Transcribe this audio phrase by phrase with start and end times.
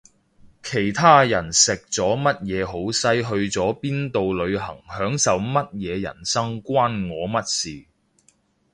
[0.63, 7.85] 其他人食咗乜嘢好西去咗邊度旅行享受乜嘢人生關我乜事